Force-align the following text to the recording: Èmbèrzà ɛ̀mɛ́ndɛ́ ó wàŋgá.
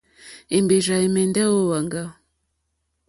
Èmbèrzà 0.57 0.95
ɛ̀mɛ́ndɛ́ 1.05 1.47
ó 1.55 1.59
wàŋgá. 1.69 2.03